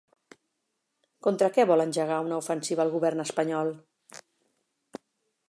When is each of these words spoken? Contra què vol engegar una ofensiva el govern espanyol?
Contra 1.27 1.49
què 1.57 1.65
vol 1.73 1.83
engegar 1.85 2.17
una 2.29 2.41
ofensiva 2.45 2.87
el 2.87 2.93
govern 2.97 3.23
espanyol? 3.27 3.71